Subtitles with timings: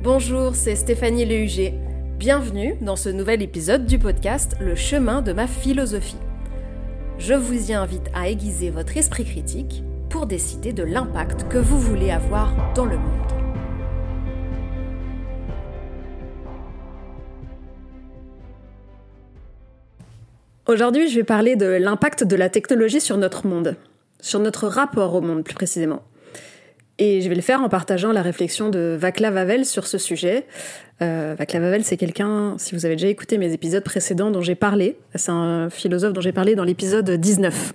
[0.00, 1.74] Bonjour, c'est Stéphanie Lehuger.
[2.18, 6.20] Bienvenue dans ce nouvel épisode du podcast Le chemin de ma philosophie.
[7.18, 11.80] Je vous y invite à aiguiser votre esprit critique pour décider de l'impact que vous
[11.80, 13.32] voulez avoir dans le monde.
[20.68, 23.74] Aujourd'hui, je vais parler de l'impact de la technologie sur notre monde,
[24.20, 26.02] sur notre rapport au monde plus précisément.
[27.00, 30.46] Et je vais le faire en partageant la réflexion de Vaclav Havel sur ce sujet.
[31.00, 34.56] Euh, Vaclav Havel, c'est quelqu'un, si vous avez déjà écouté mes épisodes précédents dont j'ai
[34.56, 37.72] parlé, c'est un philosophe dont j'ai parlé dans l'épisode 19.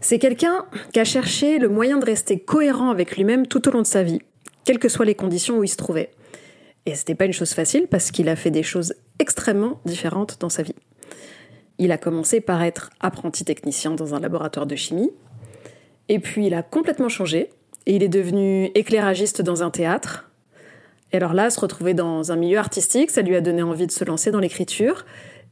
[0.00, 3.82] C'est quelqu'un qui a cherché le moyen de rester cohérent avec lui-même tout au long
[3.82, 4.20] de sa vie,
[4.64, 6.10] quelles que soient les conditions où il se trouvait.
[6.84, 10.48] Et c'était pas une chose facile parce qu'il a fait des choses extrêmement différentes dans
[10.48, 10.74] sa vie.
[11.78, 15.12] Il a commencé par être apprenti technicien dans un laboratoire de chimie,
[16.08, 17.50] et puis il a complètement changé
[17.86, 20.28] et il est devenu éclairagiste dans un théâtre.
[21.12, 23.92] Et alors là, se retrouver dans un milieu artistique, ça lui a donné envie de
[23.92, 25.06] se lancer dans l'écriture.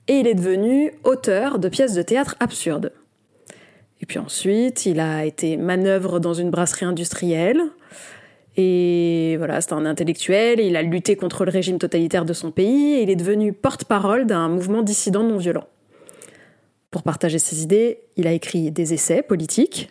[0.08, 2.92] Et il est devenu auteur de pièces de théâtre absurdes.
[4.00, 7.62] Et puis ensuite, il a été manœuvre dans une brasserie industrielle.
[8.56, 12.94] Et voilà, c'était un intellectuel, il a lutté contre le régime totalitaire de son pays,
[12.94, 15.66] et il est devenu porte-parole d'un mouvement dissident non violent.
[16.92, 19.90] Pour partager ses idées, il a écrit des essais politiques,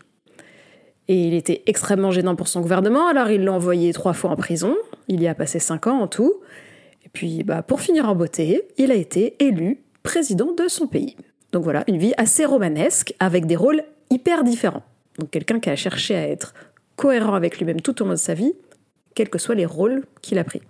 [1.08, 4.36] et il était extrêmement gênant pour son gouvernement, alors il l'a envoyé trois fois en
[4.36, 4.76] prison.
[5.08, 6.34] Il y a passé cinq ans en tout.
[7.06, 11.16] Et puis, bah, pour finir en beauté, il a été élu président de son pays.
[11.52, 14.84] Donc voilà, une vie assez romanesque, avec des rôles hyper différents.
[15.20, 16.54] Donc quelqu'un qui a cherché à être
[16.96, 18.54] cohérent avec lui-même tout au long de sa vie,
[19.14, 20.62] quels que soient les rôles qu'il a pris.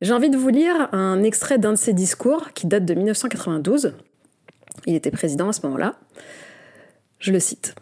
[0.00, 3.94] J'ai envie de vous lire un extrait d'un de ses discours qui date de 1992.
[4.86, 5.96] Il était président à ce moment-là.
[7.18, 7.74] Je le cite.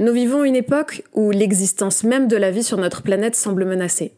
[0.00, 4.12] Nous vivons une époque où l'existence même de la vie sur notre planète semble menacée.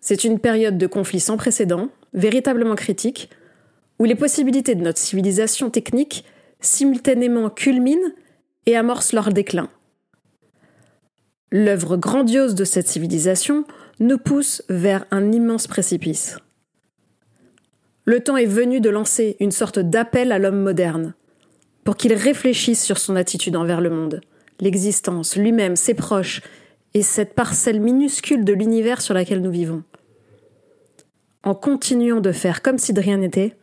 [0.00, 3.28] C'est une période de conflit sans précédent, véritablement critique,
[3.98, 6.24] où les possibilités de notre civilisation technique
[6.60, 8.12] simultanément culminent
[8.64, 9.68] et amorcent leur déclin.
[11.50, 13.64] L'œuvre grandiose de cette civilisation
[14.00, 16.38] nous pousse vers un immense précipice.
[18.06, 21.12] Le temps est venu de lancer une sorte d'appel à l'homme moderne,
[21.84, 24.22] pour qu'il réfléchisse sur son attitude envers le monde
[24.62, 26.40] l'existence, lui-même, ses proches,
[26.94, 29.82] et cette parcelle minuscule de l'univers sur laquelle nous vivons.
[31.42, 33.56] En continuant de faire comme si de rien n'était,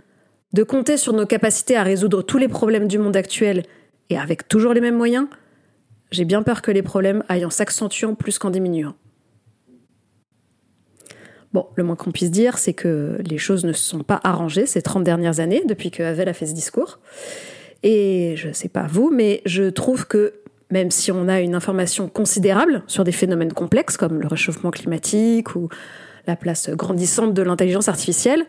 [0.52, 3.64] de compter sur nos capacités à résoudre tous les problèmes du monde actuel,
[4.10, 5.28] et avec toujours les mêmes moyens,
[6.12, 8.96] j'ai bien peur que les problèmes aillent en s'accentuant plus qu'en diminuant.
[11.54, 14.66] Bon, le moins qu'on puisse dire, c'est que les choses ne se sont pas arrangées
[14.66, 17.00] ces 30 dernières années depuis que Havel a fait ce discours.
[17.84, 20.34] Et je sais pas vous, mais je trouve que
[20.72, 25.56] même si on a une information considérable sur des phénomènes complexes comme le réchauffement climatique
[25.56, 25.70] ou
[26.28, 28.46] la place grandissante de l'intelligence artificielle,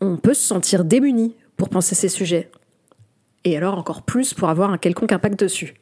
[0.00, 2.50] on peut se sentir démuni pour penser ces sujets.
[3.44, 5.74] Et alors encore plus pour avoir un quelconque impact dessus.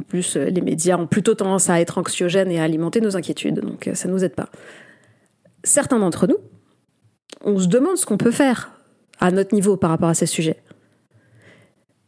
[0.00, 3.16] En plus, euh, les médias ont plutôt tendance à être anxiogènes et à alimenter nos
[3.16, 4.48] inquiétudes, donc euh, ça ne nous aide pas.
[5.62, 6.38] Certains d'entre nous,
[7.42, 8.70] on se demande ce qu'on peut faire
[9.20, 10.62] à notre niveau par rapport à ces sujets.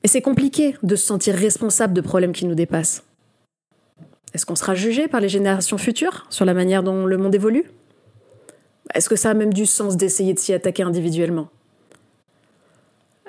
[0.04, 3.04] Et c'est compliqué de se sentir responsable de problèmes qui nous dépassent.
[4.34, 7.70] Est-ce qu'on sera jugé par les générations futures sur la manière dont le monde évolue?
[8.94, 11.48] Est-ce que ça a même du sens d'essayer de s'y attaquer individuellement?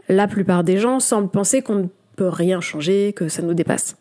[0.09, 3.95] La plupart des gens semblent penser qu'on ne peut rien changer, que ça nous dépasse.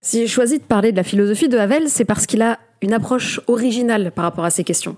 [0.00, 2.92] Si j'ai choisi de parler de la philosophie de Havel, c'est parce qu'il a une
[2.92, 4.96] approche originale par rapport à ces questions.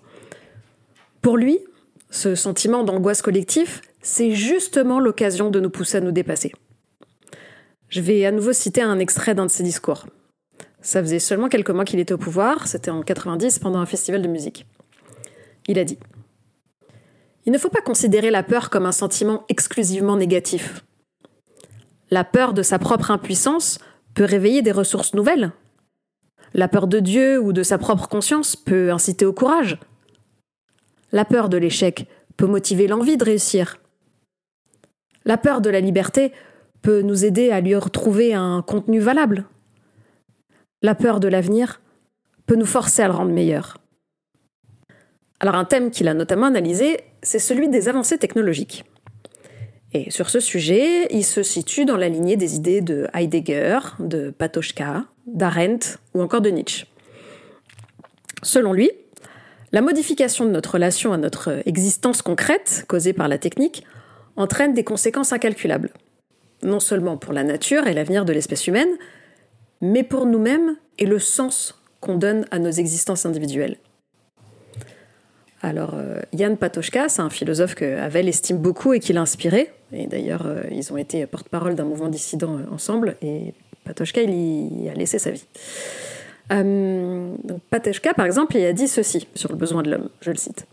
[1.22, 1.58] Pour lui,
[2.10, 6.52] ce sentiment d'angoisse collective, c'est justement l'occasion de nous pousser à nous dépasser.
[7.90, 10.06] Je vais à nouveau citer un extrait d'un de ses discours.
[10.80, 14.22] Ça faisait seulement quelques mois qu'il était au pouvoir, c'était en 90 pendant un festival
[14.22, 14.64] de musique.
[15.66, 15.98] Il a dit
[17.44, 20.86] Il ne faut pas considérer la peur comme un sentiment exclusivement négatif.
[22.10, 23.78] La peur de sa propre impuissance
[24.14, 25.52] peut réveiller des ressources nouvelles.
[26.54, 29.78] La peur de Dieu ou de sa propre conscience peut inciter au courage.
[31.12, 32.06] La peur de l'échec
[32.38, 33.76] peut motiver l'envie de réussir.
[35.28, 36.32] La peur de la liberté
[36.80, 39.44] peut nous aider à lui retrouver un contenu valable.
[40.80, 41.82] La peur de l'avenir
[42.46, 43.76] peut nous forcer à le rendre meilleur.
[45.38, 48.86] Alors un thème qu'il a notamment analysé, c'est celui des avancées technologiques.
[49.92, 54.30] Et sur ce sujet, il se situe dans la lignée des idées de Heidegger, de
[54.30, 56.86] Patochka, d'Arendt ou encore de Nietzsche.
[58.42, 58.90] Selon lui,
[59.72, 63.84] la modification de notre relation à notre existence concrète, causée par la technique,
[64.38, 65.90] entraîne des conséquences incalculables.
[66.62, 68.88] Non seulement pour la nature et l'avenir de l'espèce humaine,
[69.80, 73.76] mais pour nous-mêmes et le sens qu'on donne à nos existences individuelles.
[75.60, 75.96] Alors,
[76.32, 79.70] Yann euh, Patochka, c'est un philosophe que Havel estime beaucoup et qui l'a inspiré.
[79.92, 83.16] Et d'ailleurs, euh, ils ont été porte-parole d'un mouvement dissident euh, ensemble.
[83.22, 83.54] Et
[83.84, 85.46] Patochka, il y a laissé sa vie.
[87.70, 90.08] Patochka, par exemple, il a dit ceci sur le besoin de l'homme.
[90.20, 90.66] Je le cite.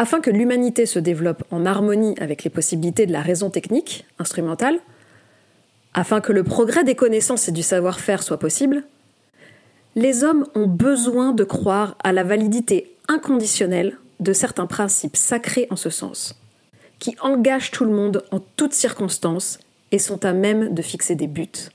[0.00, 4.78] Afin que l'humanité se développe en harmonie avec les possibilités de la raison technique, instrumentale,
[5.92, 8.84] afin que le progrès des connaissances et du savoir-faire soit possible,
[9.96, 15.76] les hommes ont besoin de croire à la validité inconditionnelle de certains principes sacrés en
[15.76, 16.40] ce sens,
[17.00, 19.58] qui engagent tout le monde en toutes circonstances
[19.90, 21.70] et sont à même de fixer des buts.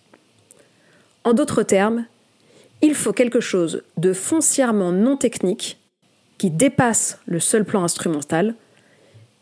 [1.25, 2.05] En d'autres termes,
[2.81, 5.77] il faut quelque chose de foncièrement non technique
[6.49, 8.55] dépasse le seul plan instrumental.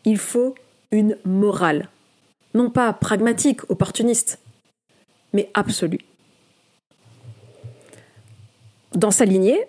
[0.04, 0.54] Il faut
[0.90, 1.88] une morale,
[2.54, 4.38] non pas pragmatique, opportuniste,
[5.32, 6.00] mais absolue.
[8.94, 9.66] Dans sa lignée,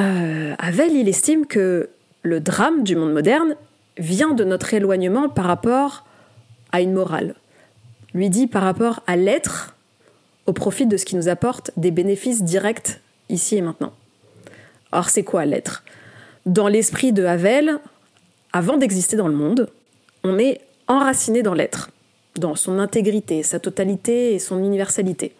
[0.00, 1.90] euh, il estime que
[2.22, 3.56] le drame du monde moderne
[3.98, 6.04] vient de notre éloignement par rapport
[6.72, 7.34] à une morale.
[8.14, 9.74] Lui dit par rapport à l'être
[10.46, 13.92] au profit de ce qui nous apporte des bénéfices directs ici et maintenant.
[14.92, 15.82] Or, c'est quoi l'être?
[16.46, 17.78] Dans l'esprit de Havel,
[18.52, 19.70] avant d'exister dans le monde,
[20.24, 21.90] on est enraciné dans l'être,
[22.38, 25.32] dans son intégrité, sa totalité et son universalité.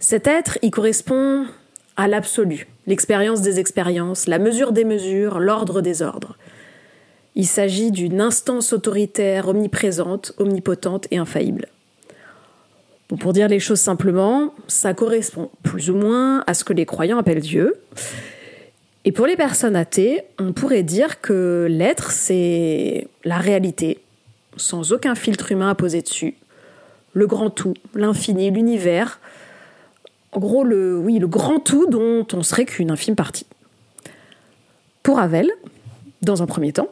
[0.00, 1.46] Cet être, il correspond
[1.96, 6.36] à l'absolu, l'expérience des expériences, la mesure des mesures, l'ordre des ordres.
[7.36, 11.68] Il s'agit d'une instance autoritaire omniprésente, omnipotente et infaillible.
[13.20, 17.18] pour dire les choses simplement, ça correspond plus ou moins à ce que les croyants
[17.18, 17.76] appellent Dieu.
[19.04, 24.00] Et pour les personnes athées, on pourrait dire que l'être, c'est la réalité,
[24.56, 26.34] sans aucun filtre humain à poser dessus.
[27.12, 29.20] Le grand tout, l'infini, l'univers,
[30.32, 33.46] en gros, le, oui, le grand tout dont on serait qu'une infime partie.
[35.02, 35.50] Pour Havel,
[36.22, 36.88] dans un premier temps,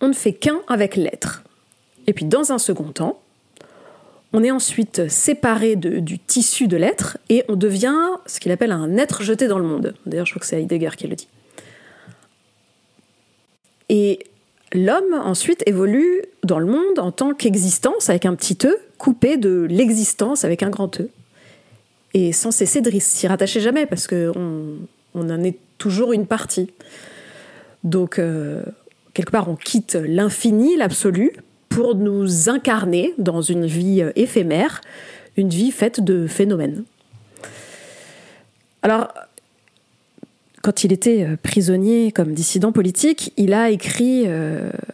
[0.00, 1.44] on ne fait qu'un avec l'être.
[2.06, 3.21] Et puis dans un second temps,
[4.32, 7.96] on est ensuite séparé du tissu de l'être et on devient
[8.26, 9.94] ce qu'il appelle un être jeté dans le monde.
[10.06, 11.28] D'ailleurs, je crois que c'est Heidegger qui le dit.
[13.88, 14.20] Et
[14.72, 19.66] l'homme ensuite évolue dans le monde en tant qu'existence avec un petit e coupé de
[19.68, 21.10] l'existence avec un grand e
[22.14, 24.78] et sans cesser de s'y rattacher jamais parce qu'on
[25.14, 26.70] on en est toujours une partie.
[27.84, 28.62] Donc, euh,
[29.12, 31.32] quelque part, on quitte l'infini, l'absolu,
[31.74, 34.80] pour nous incarner dans une vie euh, éphémère,
[35.36, 36.84] une vie faite de phénomènes.
[38.82, 39.12] Alors,
[40.62, 44.26] quand il était euh, prisonnier comme dissident politique, il a écrit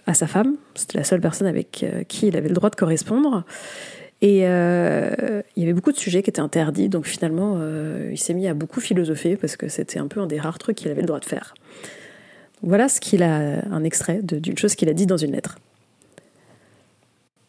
[0.06, 3.44] à sa femme, c'était la seule personne avec qui il avait le droit de correspondre,
[4.20, 8.18] et euh, il y avait beaucoup de sujets qui étaient interdits, donc finalement, euh, il
[8.18, 10.90] s'est mis à beaucoup philosopher parce que c'était un peu un des rares trucs qu'il
[10.90, 11.54] avait le droit de faire.
[12.62, 15.58] Voilà ce qu'il a, un extrait d'une chose qu'il a dit dans une lettre.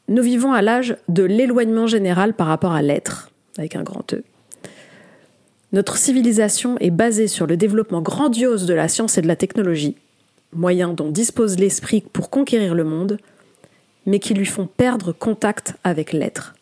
[0.10, 3.30] Nous vivons à l'âge de l'éloignement général par rapport à l'être,
[3.60, 4.24] avec un grand E.
[5.72, 9.96] Notre civilisation est basée sur le développement grandiose de la science et de la technologie,
[10.52, 13.20] moyens dont dispose l'esprit pour conquérir le monde,
[14.08, 16.56] mais qui lui font perdre contact avec l'être.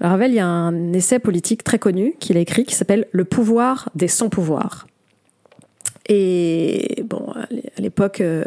[0.00, 3.24] Ravel, il y a un essai politique très connu qu'il a écrit qui s'appelle Le
[3.24, 4.88] pouvoir des sans-pouvoirs.
[6.08, 8.44] Et bon, à l'époque, euh,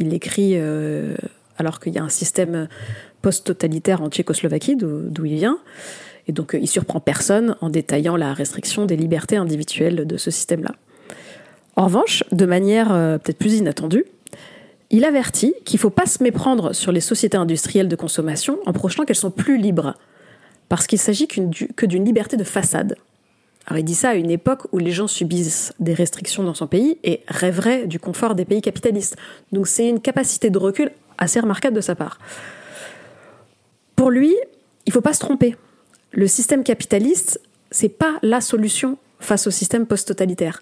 [0.00, 1.14] il écrit euh,
[1.60, 2.68] alors qu'il y a un système
[3.22, 5.58] post-totalitaire en Tchécoslovaquie, d'où il vient.
[6.26, 10.74] Et donc, il surprend personne en détaillant la restriction des libertés individuelles de ce système-là.
[11.76, 14.04] En revanche, de manière euh, peut-être plus inattendue,
[14.90, 18.72] il avertit qu'il ne faut pas se méprendre sur les sociétés industrielles de consommation en
[18.72, 19.94] projetant qu'elles sont plus libres
[20.68, 22.96] parce qu'il s'agit que d'une liberté de façade.
[23.66, 26.66] Alors il dit ça à une époque où les gens subissent des restrictions dans son
[26.66, 29.16] pays et rêveraient du confort des pays capitalistes.
[29.52, 30.90] Donc c'est une capacité de recul
[31.20, 32.18] assez remarquable de sa part.
[33.96, 34.34] Pour lui,
[34.86, 35.56] il ne faut pas se tromper.
[36.12, 40.60] Le système capitaliste, c'est pas la solution face au système post-totalitaire.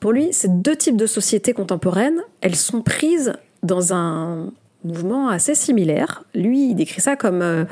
[0.00, 4.52] Pour lui, ces deux types de sociétés contemporaines, elles sont prises dans un
[4.84, 6.24] mouvement assez similaire.
[6.34, 7.64] Lui, il décrit ça comme euh,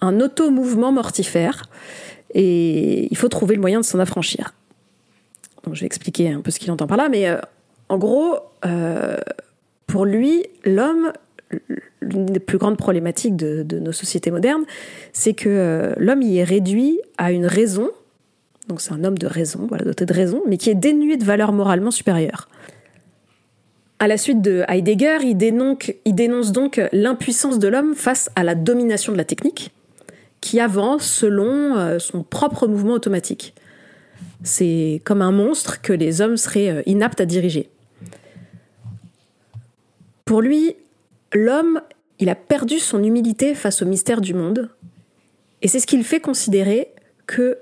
[0.00, 1.64] un auto-mouvement mortifère
[2.34, 4.54] et il faut trouver le moyen de s'en affranchir.
[5.64, 7.38] Donc, je vais expliquer un peu ce qu'il entend par là, mais euh,
[7.88, 9.16] en gros, euh,
[9.86, 11.12] pour lui, l'homme,
[12.00, 14.64] l'une des plus grandes problématiques de, nos sociétés modernes,
[15.12, 17.90] c'est que euh, l'homme y est réduit à une raison,
[18.68, 21.24] donc c'est un homme de raison, voilà, doté de raison, mais qui est dénué de
[21.24, 22.48] valeur moralement supérieure.
[23.98, 29.12] À la suite de Heidegger, il dénonce donc l'impuissance de l'homme face à la domination
[29.12, 29.72] de la technique,
[30.40, 33.54] qui avance selon euh, son propre mouvement automatique.
[34.42, 37.70] C'est comme un monstre que les hommes seraient euh, inaptes à diriger.
[40.26, 40.76] Pour lui,
[41.36, 41.80] l'homme,
[42.18, 44.70] il a perdu son humilité face au mystère du monde,
[45.62, 46.88] et c'est ce qui le fait considérer
[47.26, 47.58] que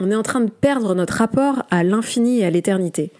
[0.00, 3.12] on est en train de perdre notre rapport à l'infini et à l'éternité.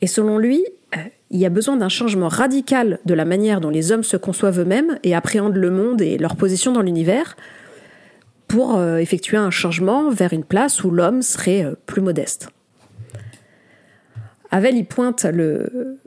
[0.00, 0.64] Et selon lui,
[0.96, 1.00] euh,
[1.30, 4.60] il y a besoin d'un changement radical de la manière dont les hommes se conçoivent
[4.60, 7.36] eux-mêmes et appréhendent le monde et leur position dans l'univers
[8.48, 12.48] pour euh, effectuer un changement vers une place où l'homme serait euh, plus modeste.
[14.50, 15.98] Havel y pointe, le,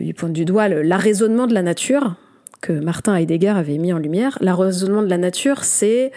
[0.00, 2.16] il pointe du doigt l'arraisonnement de la nature
[2.60, 4.38] que Martin Heidegger avait mis en lumière.
[4.40, 6.12] L'arraisonnement de la nature, c'est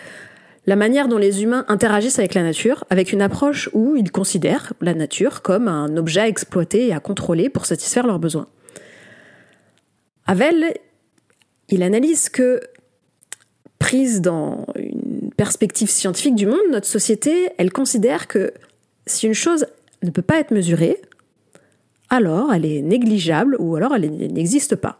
[0.68, 4.74] la manière dont les humains interagissent avec la nature, avec une approche où ils considèrent
[4.82, 8.48] la nature comme un objet à exploiter et à contrôler pour satisfaire leurs besoins.
[10.28, 10.74] Havel,
[11.70, 12.62] il analyse que,
[13.78, 18.54] prise dans une perspective scientifique du monde, notre société, elle considère que
[19.06, 19.68] si une chose
[20.02, 21.00] ne peut pas être mesurée,
[22.10, 25.00] alors elle est négligeable ou alors elle n'existe pas.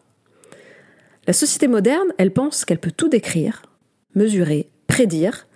[1.28, 3.64] La société moderne, elle pense qu'elle peut tout décrire,
[4.14, 5.48] mesurer, prédire,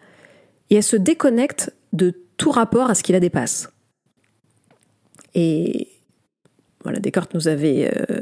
[0.70, 3.72] et elle se déconnecte de tout rapport à ce qui la dépasse.
[5.36, 5.90] Et
[6.84, 8.22] voilà, Descartes nous avait euh,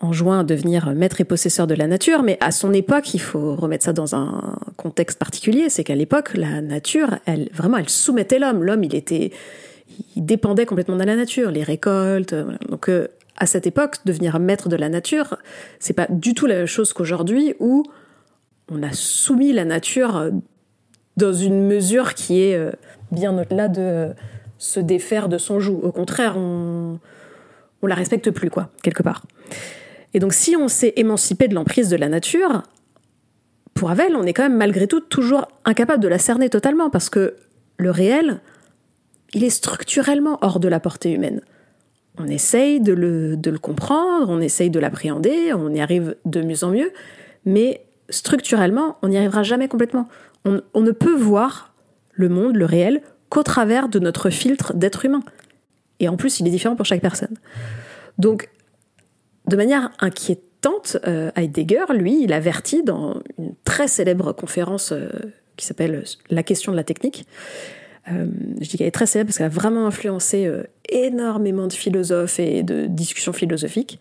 [0.00, 3.54] enjoint à devenir maître et possesseur de la nature, mais à son époque, il faut
[3.54, 8.38] remettre ça dans un contexte particulier, c'est qu'à l'époque, la nature, elle vraiment, elle soumettait
[8.38, 8.62] l'homme.
[8.62, 9.32] L'homme, il était,
[10.16, 12.34] dépendait complètement de la nature, les récoltes.
[12.68, 15.36] Donc, euh, à cette époque, devenir maître de la nature,
[15.78, 17.84] c'est pas du tout la même chose qu'aujourd'hui où
[18.70, 20.30] on a soumis la nature
[21.16, 22.72] dans une mesure qui est euh,
[23.10, 24.08] bien au-delà de euh,
[24.58, 25.80] se défaire de son joug.
[25.82, 26.98] Au contraire, on,
[27.82, 29.22] on la respecte plus, quoi, quelque part.
[30.14, 32.62] Et donc, si on s'est émancipé de l'emprise de la nature,
[33.74, 37.10] pour Havel, on est quand même malgré tout toujours incapable de la cerner totalement, parce
[37.10, 37.36] que
[37.76, 38.40] le réel,
[39.34, 41.40] il est structurellement hors de la portée humaine.
[42.18, 46.70] On essaye de le, comprendre, on essaye de l'appréhender, on y arrive de mieux en
[46.70, 46.92] mieux,
[47.44, 50.08] mais structurellement, on n'y arrivera jamais complètement
[50.74, 51.74] on, ne peut voir
[52.12, 55.22] le monde, le réel, qu'au travers de notre filtre d'être humain.
[56.00, 57.36] Et en plus, il est différent pour chaque personne.
[58.18, 58.48] Donc,
[59.48, 65.08] de manière inquiétante, euh, Heidegger, lui, il avertit dans une très célèbre conférence euh,
[65.56, 67.26] qui s'appelle La question de la technique.
[68.08, 68.26] Euh,
[68.60, 70.50] je dis qu'elle est très célèbre parce qu'elle a vraiment influencé
[70.88, 73.98] énormément de philosophes et de discussions philosophiques.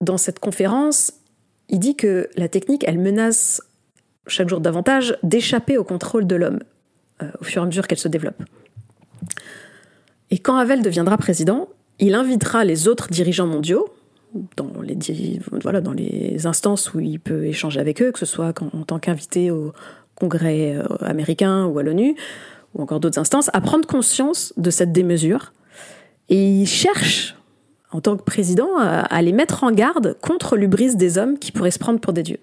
[0.00, 1.12] dans cette conférence,
[1.68, 3.62] il dit que la technique, elle menace
[4.26, 6.60] chaque jour davantage d'échapper au contrôle de l'homme
[7.22, 8.42] euh, au fur et à mesure qu'elle se développe.
[10.30, 13.88] Et quand Havel deviendra président, il invitera les autres dirigeants mondiaux
[14.56, 14.72] dans
[15.92, 19.72] les instances où il peut échanger avec eux, que ce soit en tant qu'invité au
[20.16, 22.16] Congrès euh, américain ou à l'ONU,
[22.74, 25.52] ou encore d'autres instances, à prendre conscience de cette démesure.
[26.28, 27.36] Et il cherche,
[27.92, 31.70] en tant que président, à les mettre en garde contre l'ubris des hommes qui pourraient
[31.70, 32.40] se prendre pour des dieux.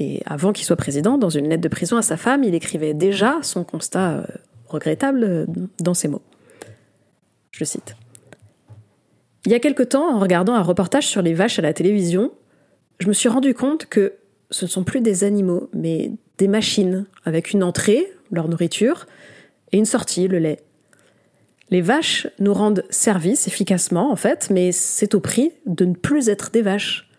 [0.00, 2.94] Et avant qu'il soit président, dans une lettre de prison à sa femme, il écrivait
[2.94, 4.22] déjà son constat euh,
[4.66, 5.46] regrettable euh,
[5.78, 6.22] dans ces mots.
[7.50, 7.94] Je cite.
[9.44, 12.32] Il y a quelque temps, en regardant un reportage sur les vaches à la télévision,
[12.98, 14.14] je me suis rendu compte que
[14.50, 19.06] ce ne sont plus des animaux, mais des machines, avec une entrée, leur nourriture,
[19.72, 20.60] et une sortie, le lait.
[21.70, 26.28] Les vaches nous rendent service efficacement, en fait, mais c'est au prix de ne plus
[26.28, 27.10] être des vaches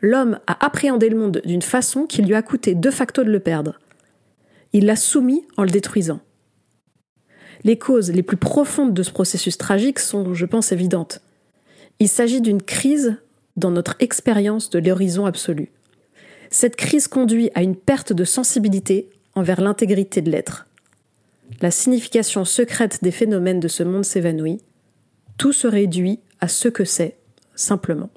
[0.00, 3.40] l'homme a appréhendé le monde d'une façon qui lui a coûté de facto de le
[3.40, 3.78] perdre.
[4.72, 6.20] Il l'a soumis en le détruisant.
[7.64, 11.20] Les causes les plus profondes de ce processus tragique sont, je pense, évidentes.
[11.98, 13.16] Il s'agit d'une crise
[13.56, 15.70] dans notre expérience de l'horizon absolu.
[16.50, 20.66] Cette crise conduit à une perte de sensibilité envers l'intégrité de l'être.
[21.60, 24.60] La signification secrète des phénomènes de ce monde s'évanouit.
[25.38, 27.16] Tout se réduit à ce que c'est,
[27.54, 28.10] simplement.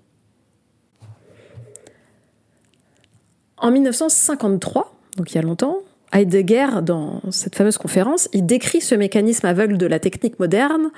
[3.57, 5.79] En 1953, donc il y a longtemps,
[6.13, 10.89] Heidegger, dans cette fameuse conférence, il décrit ce mécanisme aveugle de la technique moderne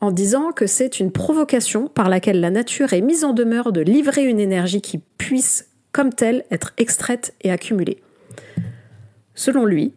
[0.00, 3.80] en disant que c'est une provocation par laquelle la nature est mise en demeure de
[3.80, 8.00] livrer une énergie qui puisse, comme telle, être extraite et accumulée.
[9.34, 9.94] Selon lui,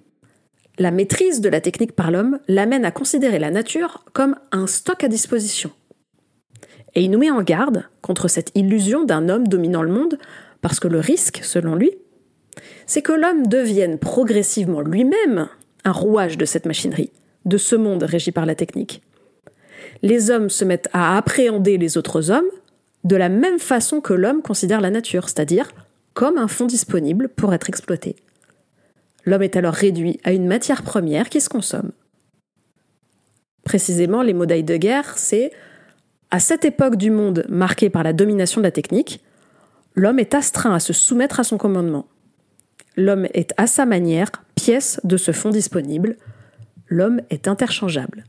[0.80, 5.04] la maîtrise de la technique par l'homme l'amène à considérer la nature comme un stock
[5.04, 5.70] à disposition.
[6.96, 10.18] Et il nous met en garde contre cette illusion d'un homme dominant le monde,
[10.62, 11.92] parce que le risque, selon lui,
[12.88, 15.50] c'est que l'homme devienne progressivement lui-même
[15.84, 17.12] un rouage de cette machinerie,
[17.46, 19.04] de ce monde régi par la technique.
[20.02, 22.50] Les hommes se mettent à appréhender les autres hommes
[23.04, 25.72] de la même façon que l'homme considère la nature, c'est-à-dire
[26.14, 28.16] comme un fonds disponible pour être exploité.
[29.26, 31.92] L'homme est alors réduit à une matière première qui se consomme.
[33.64, 35.52] Précisément, les mots guerre, c'est
[36.32, 39.22] à cette époque du monde marquée par la domination de la technique,
[39.96, 42.08] l'homme est astreint à se soumettre à son commandement.
[42.96, 46.18] L'homme est à sa manière pièce de ce fonds disponible.
[46.88, 48.26] L'homme est interchangeable.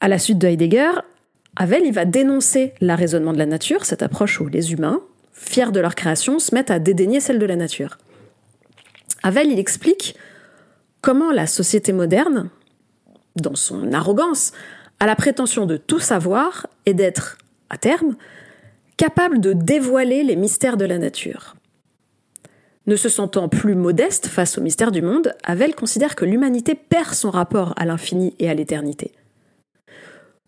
[0.00, 0.90] À la suite de Heidegger,
[1.56, 5.00] Havel il va dénoncer l'arraisonnement de la nature, cette approche où les humains,
[5.32, 7.98] fiers de leur création, se mettent à dédaigner celle de la nature.
[9.22, 10.16] Havel explique
[11.00, 12.50] comment la société moderne,
[13.36, 14.52] dans son arrogance,
[15.00, 17.38] a la prétention de tout savoir et d'être,
[17.70, 18.16] à terme,
[18.96, 21.56] capable de dévoiler les mystères de la nature.
[22.86, 27.14] Ne se sentant plus modeste face aux mystères du monde, Havel considère que l'humanité perd
[27.14, 29.12] son rapport à l'infini et à l'éternité.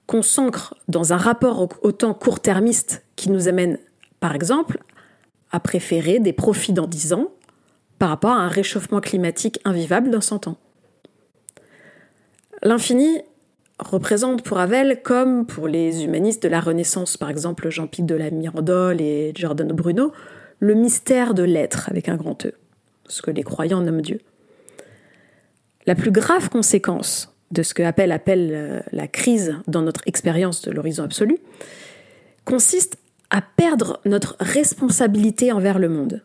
[0.08, 3.78] Qu'on s'ancre dans un rapport au temps court-termiste qui nous amène,
[4.20, 4.82] par exemple,
[5.52, 7.28] à préférer des profits dans dix ans
[7.98, 10.56] par rapport à un réchauffement climatique invivable dans 100 ans.
[12.62, 13.20] L'infini
[13.78, 18.30] représente pour Havel, comme pour les humanistes de la Renaissance, par exemple Jean-Pic de la
[18.30, 20.12] Mirandole et Giordano Bruno,
[20.58, 22.54] le mystère de l'être avec un grand E,
[23.08, 24.20] ce que les croyants nomment Dieu.
[25.86, 30.62] La plus grave conséquence de ce que Appel appelle euh, la crise dans notre expérience
[30.62, 31.38] de l'horizon absolu
[32.44, 32.98] consiste
[33.30, 36.22] à perdre notre responsabilité envers le monde.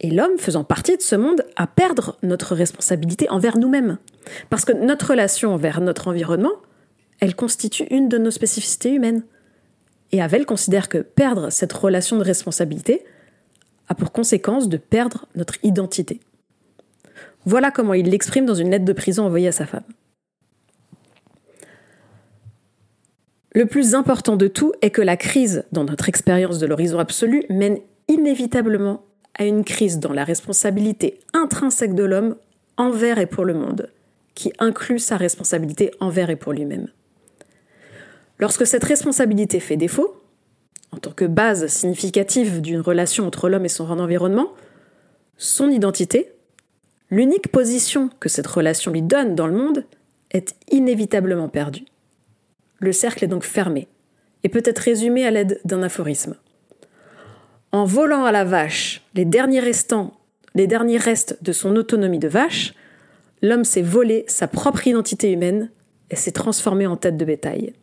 [0.00, 3.98] Et l'homme, faisant partie de ce monde, à perdre notre responsabilité envers nous-mêmes.
[4.50, 6.52] Parce que notre relation envers notre environnement,
[7.20, 9.24] elle constitue une de nos spécificités humaines.
[10.12, 13.04] Et Havel considère que perdre cette relation de responsabilité
[13.88, 16.20] a pour conséquence de perdre notre identité.
[17.44, 19.84] Voilà comment il l'exprime dans une lettre de prison envoyée à sa femme.
[23.56, 27.42] Le plus important de tout est que la crise dans notre expérience de l'horizon absolu
[27.48, 29.02] mène inévitablement
[29.34, 32.36] à une crise dans la responsabilité intrinsèque de l'homme
[32.76, 33.88] envers et pour le monde,
[34.34, 36.88] qui inclut sa responsabilité envers et pour lui-même.
[38.38, 40.20] Lorsque cette responsabilité fait défaut,
[40.92, 44.50] en tant que base significative d'une relation entre l'homme et son environnement,
[45.38, 46.30] son identité,
[47.08, 49.86] l'unique position que cette relation lui donne dans le monde,
[50.30, 51.86] est inévitablement perdue.
[52.78, 53.88] Le cercle est donc fermé
[54.44, 56.36] et peut être résumé à l'aide d'un aphorisme.
[57.72, 60.12] En volant à la vache les derniers restants,
[60.54, 62.74] les derniers restes de son autonomie de vache,
[63.42, 65.70] l'homme s'est volé sa propre identité humaine
[66.10, 67.74] et s'est transformé en tête de bétail.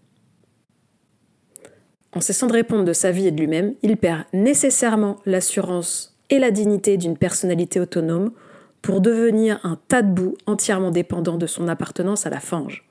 [2.15, 6.39] En cessant de répondre de sa vie et de lui-même, il perd nécessairement l'assurance et
[6.39, 8.31] la dignité d'une personnalité autonome
[8.81, 12.85] pour devenir un tas de boue entièrement dépendant de son appartenance à la fange.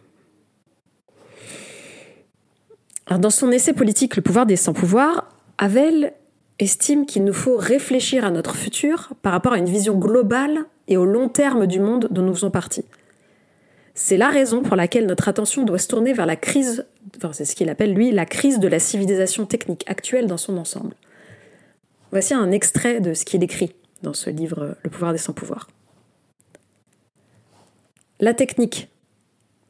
[3.18, 6.12] Dans son essai politique Le pouvoir des sans-pouvoirs, Havel
[6.58, 10.96] estime qu'il nous faut réfléchir à notre futur par rapport à une vision globale et
[10.96, 12.84] au long terme du monde dont nous faisons partie.
[13.94, 17.44] C'est la raison pour laquelle notre attention doit se tourner vers la crise, enfin c'est
[17.44, 20.94] ce qu'il appelle lui la crise de la civilisation technique actuelle dans son ensemble.
[22.10, 25.68] Voici un extrait de ce qu'il écrit dans ce livre Le pouvoir des sans-pouvoirs.
[28.20, 28.88] La technique,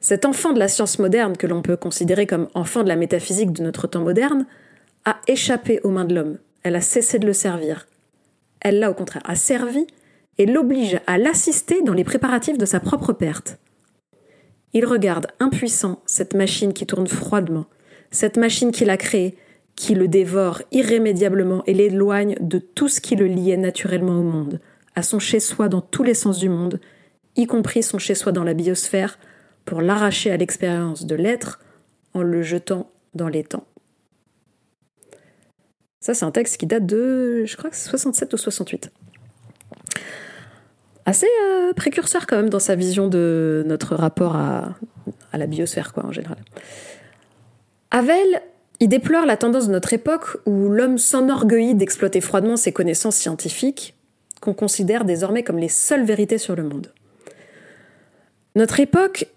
[0.03, 3.53] cet enfant de la science moderne que l'on peut considérer comme enfant de la métaphysique
[3.53, 4.45] de notre temps moderne,
[5.07, 7.87] a échappé aux mains de l'homme elle a cessé de le servir.
[8.61, 9.87] Elle l'a au contraire asservi
[10.39, 13.59] et l'oblige à l'assister dans les préparatifs de sa propre perte.
[14.73, 17.67] Il regarde impuissant cette machine qui tourne froidement,
[18.11, 19.37] cette machine qu'il a créée,
[19.77, 24.61] qui le dévore irrémédiablement et l'éloigne de tout ce qui le liait naturellement au monde,
[24.95, 26.81] à son chez-soi dans tous les sens du monde,
[27.37, 29.19] y compris son chez-soi dans la biosphère,
[29.65, 31.61] pour l'arracher à l'expérience de l'être
[32.15, 33.67] en le jetant dans les temps.
[36.01, 38.91] Ça, c'est un texte qui date de, je crois que c'est 67 ou 68.
[41.07, 44.77] Assez euh, précurseur quand même dans sa vision de notre rapport à,
[45.33, 46.39] la biosphère, quoi, en général.
[47.91, 48.43] Havel,
[48.81, 53.95] il déplore la tendance de notre époque où l'homme s'enorgueillit d'exploiter froidement ses connaissances scientifiques,
[54.41, 56.93] qu'on considère désormais comme les seules vérités sur le monde.
[58.57, 59.29] Notre époque,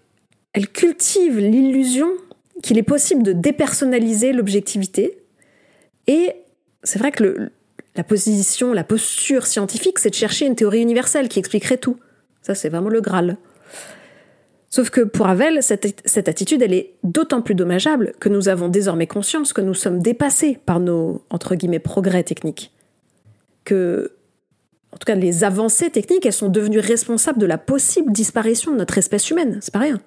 [0.56, 2.08] elle cultive l'illusion
[2.62, 5.18] qu'il est possible de dépersonnaliser l'objectivité
[6.06, 6.32] et
[6.82, 7.50] c'est vrai que
[7.94, 11.98] la position, la posture scientifique, c'est de chercher une théorie universelle qui expliquerait tout.
[12.40, 13.36] Ça, c'est vraiment le Graal.
[14.70, 19.06] Sauf que pour Havel, cette, attitude, elle est d'autant plus dommageable que nous avons désormais
[19.06, 22.72] conscience que nous sommes dépassés par nos, entre guillemets, progrès techniques.
[23.64, 24.12] Que,
[24.92, 28.78] en tout cas, les avancées techniques, elles sont devenues responsables de la possible disparition de
[28.78, 29.58] notre espèce humaine.
[29.60, 30.00] C'est pas rien.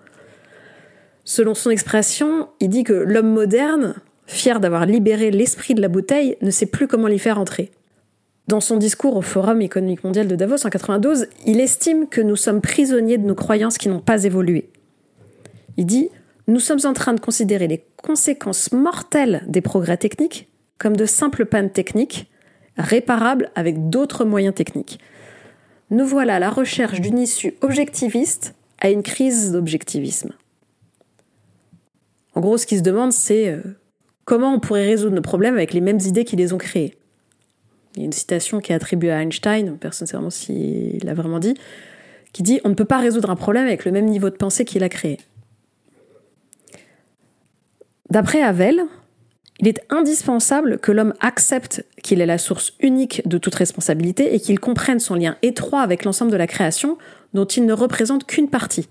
[1.30, 3.94] Selon son expression, il dit que l'homme moderne,
[4.26, 7.70] fier d'avoir libéré l'esprit de la bouteille, ne sait plus comment l'y faire entrer.
[8.48, 12.36] Dans son discours au Forum économique mondial de Davos en 92, il estime que nous
[12.36, 14.72] sommes prisonniers de nos croyances qui n'ont pas évolué.
[15.78, 16.10] Il dit
[16.48, 21.46] Nous sommes en train de considérer les conséquences mortelles des progrès techniques comme de simples
[21.46, 22.32] pannes techniques,
[22.76, 24.98] réparables avec d'autres moyens techniques.
[25.92, 30.32] Nous voilà à la recherche d'une issue objectiviste à une crise d'objectivisme.
[32.40, 33.60] En gros, ce qu'il se demande, c'est euh,
[34.24, 36.98] comment on pourrait résoudre nos problèmes avec les mêmes idées qui les ont créés.
[37.96, 41.04] Il y a une citation qui est attribuée à Einstein, personne ne sait vraiment s'il
[41.04, 41.56] l'a vraiment dit,
[42.32, 44.64] qui dit On ne peut pas résoudre un problème avec le même niveau de pensée
[44.64, 45.18] qu'il a créé.
[48.10, 48.84] D'après Havel,
[49.60, 54.40] il est indispensable que l'homme accepte qu'il est la source unique de toute responsabilité et
[54.40, 56.98] qu'il comprenne son lien étroit avec l'ensemble de la création
[57.34, 58.88] dont il ne représente qu'une partie.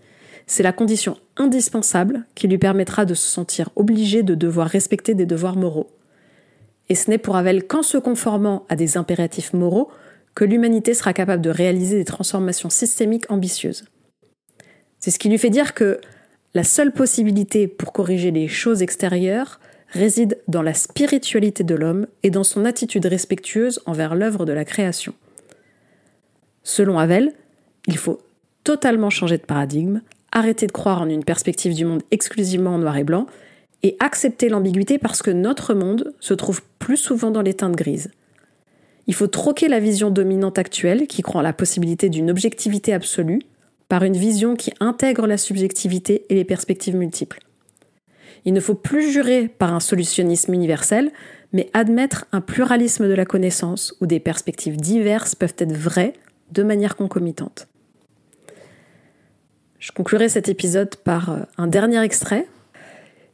[0.48, 5.26] C'est la condition indispensable qui lui permettra de se sentir obligé de devoir respecter des
[5.26, 5.90] devoirs moraux.
[6.88, 9.90] Et ce n'est pour Havel qu'en se conformant à des impératifs moraux
[10.34, 13.84] que l'humanité sera capable de réaliser des transformations systémiques ambitieuses.
[14.98, 16.00] C'est ce qui lui fait dire que
[16.54, 22.30] la seule possibilité pour corriger les choses extérieures réside dans la spiritualité de l'homme et
[22.30, 25.12] dans son attitude respectueuse envers l'œuvre de la création.
[26.62, 27.34] Selon Havel,
[27.86, 28.18] il faut
[28.64, 30.00] totalement changer de paradigme,
[30.38, 33.26] arrêter de croire en une perspective du monde exclusivement en noir et blanc,
[33.82, 38.10] et accepter l'ambiguïté parce que notre monde se trouve plus souvent dans les teintes grises.
[39.06, 43.40] Il faut troquer la vision dominante actuelle qui croit en la possibilité d'une objectivité absolue
[43.88, 47.40] par une vision qui intègre la subjectivité et les perspectives multiples.
[48.44, 51.10] Il ne faut plus jurer par un solutionnisme universel,
[51.52, 56.12] mais admettre un pluralisme de la connaissance où des perspectives diverses peuvent être vraies
[56.52, 57.68] de manière concomitante.
[59.78, 62.46] Je conclurai cet épisode par euh, un dernier extrait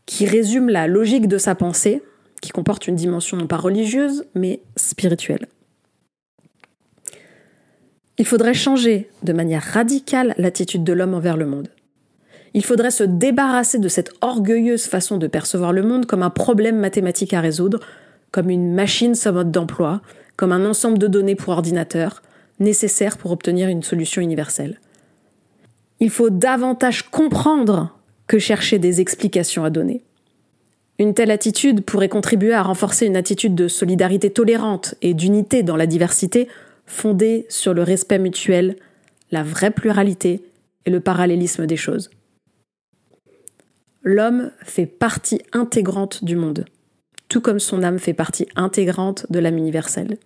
[0.06, 2.02] qui résume la logique de sa pensée,
[2.42, 5.48] qui comporte une dimension non pas religieuse, mais spirituelle.
[8.18, 11.68] Il faudrait changer de manière radicale l'attitude de l'homme envers le monde.
[12.52, 16.78] Il faudrait se débarrasser de cette orgueilleuse façon de percevoir le monde comme un problème
[16.78, 17.80] mathématique à résoudre,
[18.30, 20.02] comme une machine sans mode d'emploi,
[20.36, 22.22] comme un ensemble de données pour ordinateur,
[22.60, 24.78] nécessaires pour obtenir une solution universelle.
[26.00, 30.02] Il faut davantage comprendre que chercher des explications à donner.
[30.98, 35.76] Une telle attitude pourrait contribuer à renforcer une attitude de solidarité tolérante et d'unité dans
[35.76, 36.48] la diversité,
[36.86, 38.76] fondée sur le respect mutuel,
[39.30, 40.44] la vraie pluralité
[40.86, 42.10] et le parallélisme des choses.
[44.02, 46.66] L'homme fait partie intégrante du monde,
[47.28, 50.18] tout comme son âme fait partie intégrante de l'âme universelle.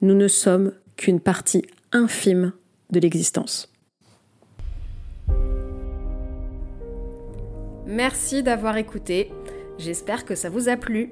[0.00, 2.52] Nous ne sommes qu'une partie infime
[2.90, 3.70] de l'existence.
[7.88, 9.32] Merci d'avoir écouté.
[9.78, 11.10] J'espère que ça vous a plu.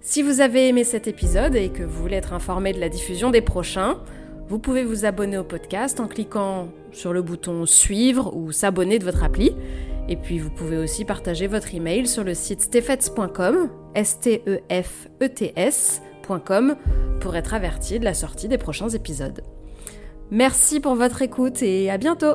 [0.00, 3.30] Si vous avez aimé cet épisode et que vous voulez être informé de la diffusion
[3.30, 4.00] des prochains,
[4.48, 9.04] vous pouvez vous abonner au podcast en cliquant sur le bouton suivre ou s'abonner de
[9.04, 9.54] votre appli.
[10.08, 14.82] Et puis vous pouvez aussi partager votre email sur le site stefets.com, s e e
[17.20, 19.44] pour être averti de la sortie des prochains épisodes.
[20.32, 22.34] Merci pour votre écoute et à bientôt